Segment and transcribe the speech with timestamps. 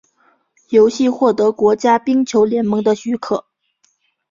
[0.69, 3.45] 游戏获得国家冰球联盟的许可。